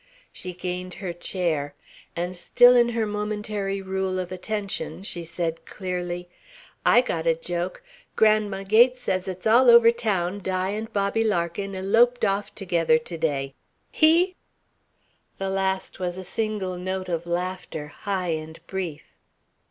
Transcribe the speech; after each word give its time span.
She 0.33 0.53
gained 0.55 0.95
her 0.95 1.13
chair. 1.13 1.75
And 2.15 2.35
still 2.35 2.75
in 2.75 2.89
her 2.89 3.05
momentary 3.05 3.83
rule 3.83 4.17
of 4.17 4.31
attention, 4.31 5.03
she 5.03 5.23
said 5.23 5.63
clearly: 5.67 6.27
"I 6.83 7.01
got 7.01 7.27
a 7.27 7.35
joke. 7.35 7.83
Grandma 8.15 8.63
Gates 8.63 8.99
says 8.99 9.27
it's 9.27 9.45
all 9.45 9.69
over 9.69 9.91
town 9.91 10.39
Di 10.39 10.69
and 10.69 10.91
Bobby 10.91 11.23
Larkin 11.23 11.75
eloped 11.75 12.25
off 12.25 12.55
together 12.55 12.97
to 12.97 13.17
day. 13.19 13.53
He!" 13.91 14.35
The 15.37 15.51
last 15.51 15.99
was 15.99 16.17
a 16.17 16.23
single 16.23 16.77
note 16.79 17.07
of 17.07 17.27
laughter, 17.27 17.89
high 17.89 18.29
and 18.29 18.59
brief. 18.65 19.13